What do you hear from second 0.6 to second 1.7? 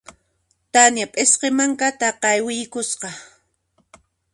Tania p'isqi